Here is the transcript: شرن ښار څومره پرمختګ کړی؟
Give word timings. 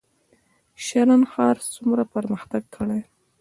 شرن 0.85 1.21
ښار 1.31 1.57
څومره 1.75 2.03
پرمختګ 2.13 2.63
کړی؟ 2.75 2.99